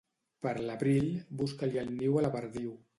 [0.45, 1.05] Per l'abril,
[1.43, 2.79] busca-li el niu a la perdiu.